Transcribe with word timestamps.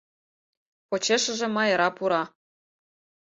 Почешыже 0.89 1.47
Майра 1.55 1.89
пура. 1.97 2.23